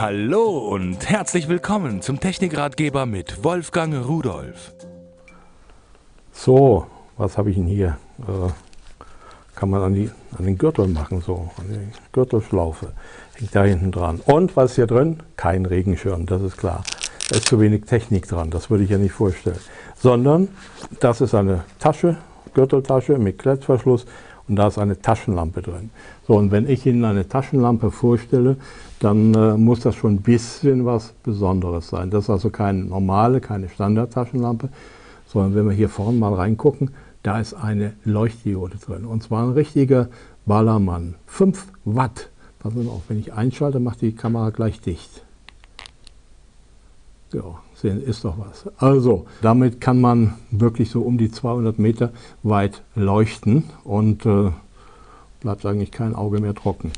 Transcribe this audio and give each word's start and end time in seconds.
Hallo 0.00 0.58
und 0.58 1.10
herzlich 1.10 1.48
willkommen 1.48 2.02
zum 2.02 2.20
Technikratgeber 2.20 3.04
mit 3.04 3.42
Wolfgang 3.42 4.06
Rudolf. 4.06 4.72
So, 6.30 6.86
was 7.16 7.36
habe 7.36 7.50
ich 7.50 7.56
denn 7.56 7.66
hier? 7.66 7.98
Äh, 8.20 8.52
kann 9.56 9.70
man 9.70 9.82
an, 9.82 9.94
die, 9.94 10.08
an 10.38 10.44
den 10.44 10.56
Gürtel 10.56 10.86
machen, 10.86 11.20
so, 11.20 11.50
an 11.58 11.64
die 11.68 12.12
Gürtelschlaufe. 12.12 12.92
Hängt 13.34 13.56
da 13.56 13.64
hinten 13.64 13.90
dran. 13.90 14.20
Und 14.24 14.54
was 14.54 14.70
ist 14.70 14.76
hier 14.76 14.86
drin? 14.86 15.18
Kein 15.34 15.66
Regenschirm, 15.66 16.26
das 16.26 16.42
ist 16.42 16.58
klar. 16.58 16.84
Da 17.28 17.38
ist 17.38 17.48
zu 17.48 17.58
wenig 17.58 17.86
Technik 17.86 18.28
dran, 18.28 18.50
das 18.50 18.70
würde 18.70 18.84
ich 18.84 18.90
ja 18.90 18.98
nicht 18.98 19.14
vorstellen. 19.14 19.58
Sondern 19.96 20.46
das 21.00 21.20
ist 21.20 21.34
eine 21.34 21.64
Tasche, 21.80 22.18
Gürteltasche 22.54 23.18
mit 23.18 23.40
Klettverschluss 23.40 24.06
und 24.48 24.56
da 24.56 24.68
ist 24.68 24.78
eine 24.78 25.00
Taschenlampe 25.00 25.62
drin. 25.62 25.90
So, 26.26 26.36
und 26.36 26.50
wenn 26.50 26.68
ich 26.68 26.86
Ihnen 26.86 27.04
eine 27.04 27.28
Taschenlampe 27.28 27.90
vorstelle, 27.90 28.56
dann 29.00 29.34
äh, 29.34 29.56
muss 29.56 29.80
das 29.80 29.94
schon 29.94 30.14
ein 30.14 30.22
bisschen 30.22 30.86
was 30.86 31.12
Besonderes 31.22 31.88
sein. 31.88 32.10
Das 32.10 32.24
ist 32.24 32.30
also 32.30 32.50
keine 32.50 32.84
normale, 32.84 33.40
keine 33.40 33.68
Standard-Taschenlampe, 33.68 34.70
sondern 35.26 35.54
wenn 35.54 35.68
wir 35.68 35.74
hier 35.74 35.88
vorne 35.88 36.18
mal 36.18 36.34
reingucken, 36.34 36.90
da 37.22 37.40
ist 37.40 37.54
eine 37.54 37.92
Leuchtdiode 38.04 38.78
drin. 38.78 39.04
Und 39.04 39.22
zwar 39.22 39.44
ein 39.44 39.52
richtiger 39.52 40.08
Ballermann. 40.46 41.14
5 41.26 41.66
Watt. 41.84 42.30
Passen 42.58 42.82
Sie 42.82 42.88
auf, 42.88 43.02
wenn 43.08 43.18
ich 43.18 43.32
einschalte, 43.32 43.80
macht 43.80 44.00
die 44.00 44.12
Kamera 44.12 44.50
gleich 44.50 44.80
dicht. 44.80 45.24
Ja, 47.32 47.60
ist 47.82 48.24
doch 48.24 48.36
was. 48.38 48.72
Also, 48.78 49.26
damit 49.42 49.80
kann 49.80 50.00
man 50.00 50.34
wirklich 50.50 50.90
so 50.90 51.02
um 51.02 51.18
die 51.18 51.30
200 51.30 51.78
Meter 51.78 52.10
weit 52.42 52.82
leuchten 52.94 53.64
und 53.84 54.24
äh, 54.24 54.50
bleibt 55.40 55.66
eigentlich 55.66 55.90
kein 55.90 56.14
Auge 56.14 56.40
mehr 56.40 56.54
trocken. 56.54 56.90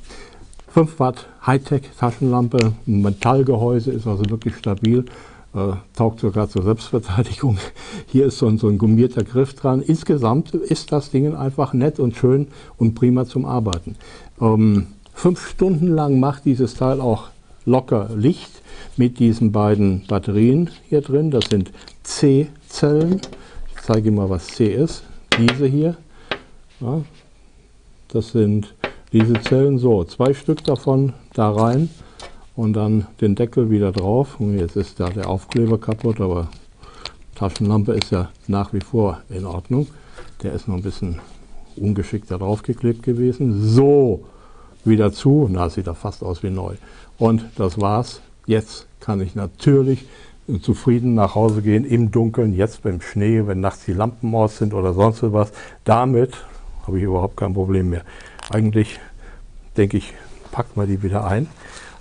5 0.69 1.01
Watt 1.01 1.27
Hightech 1.45 1.83
Taschenlampe, 1.99 2.75
Metallgehäuse 2.87 3.91
ist 3.91 4.07
also 4.07 4.23
wirklich 4.31 4.57
stabil, 4.57 5.05
äh, 5.53 5.73
taugt 5.97 6.21
sogar 6.21 6.49
zur 6.49 6.63
Selbstverteidigung. 6.63 7.59
Hier 8.07 8.27
ist 8.27 8.39
so 8.39 8.47
ein, 8.47 8.59
so 8.59 8.69
ein 8.69 8.79
gummierter 8.79 9.25
Griff 9.25 9.55
dran. 9.55 9.83
Insgesamt 9.83 10.55
ist 10.55 10.93
das 10.93 11.11
Ding 11.11 11.35
einfach 11.35 11.73
nett 11.73 11.99
und 11.99 12.15
schön 12.15 12.47
und 12.79 12.95
prima 12.95 13.27
zum 13.27 13.45
Arbeiten. 13.45 13.97
Ähm, 14.41 14.87
fünf 15.13 15.49
Stunden 15.49 15.89
lang 15.89 16.21
macht 16.21 16.45
dieses 16.45 16.75
Teil 16.75 17.01
auch 17.01 17.31
locker 17.65 18.11
Licht 18.15 18.51
mit 18.97 19.19
diesen 19.19 19.53
beiden 19.53 20.07
Batterien 20.07 20.71
hier 20.89 21.01
drin. 21.01 21.31
Das 21.31 21.47
sind 21.51 21.71
C-Zellen. 22.03 23.21
Ich 23.75 23.83
zeige 23.83 24.09
Ihnen 24.09 24.17
mal, 24.17 24.31
was 24.31 24.49
C 24.49 24.67
ist. 24.67 25.03
Diese 25.39 25.67
hier. 25.67 25.97
Ja, 26.81 27.03
das 28.09 28.33
sind 28.33 28.75
diese 29.13 29.35
Zellen. 29.41 29.79
So, 29.79 30.05
zwei 30.05 30.35
Stück 30.35 30.65
davon 30.65 31.13
da 31.35 31.51
rein 31.51 31.91
und 32.57 32.75
dann 32.75 33.07
den 33.21 33.35
Deckel 33.35 33.71
wieder 33.71 33.93
drauf. 33.93 34.41
Und 34.41 34.59
jetzt 34.59 34.77
ist 34.77 35.01
da 35.01 35.11
der 35.11 35.29
Aufkleber 35.29 35.79
kaputt, 35.79 36.21
aber 36.21 36.49
Taschenlampe 37.35 37.93
ist 37.93 38.11
ja 38.11 38.31
nach 38.49 38.73
wie 38.73 38.81
vor 38.81 39.23
in 39.31 39.47
Ordnung. 39.47 39.87
Der 40.43 40.53
ist 40.53 40.69
noch 40.69 40.77
ein 40.77 40.83
bisschen 40.83 41.21
ungeschickt 41.77 42.31
da 42.31 42.39
draufgeklebt 42.39 43.03
gewesen. 43.03 43.67
So, 43.67 44.25
wieder 44.87 45.13
zu. 45.13 45.49
Na, 45.51 45.69
sieht 45.69 45.87
da 45.87 45.95
fast 45.95 46.23
aus 46.23 46.43
wie 46.43 46.51
neu. 46.51 46.75
Und 47.19 47.45
das 47.57 47.81
war's. 47.81 48.21
Jetzt 48.47 48.87
kann 49.01 49.21
ich 49.21 49.35
natürlich 49.35 50.07
zufrieden 50.63 51.15
nach 51.15 51.35
Hause 51.35 51.63
gehen 51.63 51.85
im 51.85 52.11
Dunkeln, 52.11 52.55
jetzt 52.55 52.83
beim 52.83 53.01
Schnee, 53.01 53.47
wenn 53.47 53.61
nachts 53.61 53.85
die 53.85 53.93
Lampen 53.93 54.35
aus 54.35 54.59
sind 54.59 54.75
oder 54.75 54.93
sonst 54.93 55.23
was. 55.33 55.53
Damit 55.85 56.35
habe 56.87 56.99
ich 56.99 57.05
überhaupt 57.05 57.37
kein 57.37 57.55
Problem 57.55 57.91
mehr. 57.91 58.03
Eigentlich 58.51 58.99
denke 59.77 59.97
ich, 59.97 60.13
packt 60.51 60.77
mal 60.77 60.87
die 60.87 61.03
wieder 61.03 61.25
ein 61.25 61.47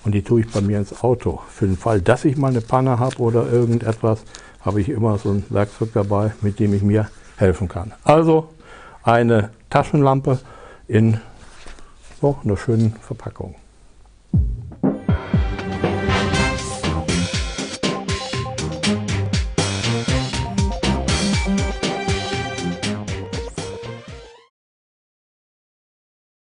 und 0.03 0.13
die 0.13 0.23
tue 0.23 0.41
ich 0.41 0.49
bei 0.49 0.61
mir 0.61 0.79
ins 0.79 1.03
Auto. 1.03 1.41
Für 1.49 1.67
den 1.67 1.77
Fall, 1.77 2.01
dass 2.01 2.25
ich 2.25 2.37
mal 2.37 2.47
eine 2.47 2.61
Panne 2.61 2.99
habe 2.99 3.17
oder 3.17 3.51
irgendetwas, 3.51 4.23
habe 4.61 4.81
ich 4.81 4.89
immer 4.89 5.17
so 5.17 5.29
ein 5.29 5.45
Werkzeug 5.49 5.89
dabei, 5.93 6.33
mit 6.41 6.59
dem 6.59 6.73
ich 6.73 6.81
mir 6.81 7.09
helfen 7.37 7.67
kann. 7.67 7.93
Also 8.03 8.49
eine 9.03 9.51
Taschenlampe 9.69 10.39
in 10.87 11.19
so 12.19 12.37
einer 12.43 12.57
schönen 12.57 12.93
Verpackung. 12.95 13.55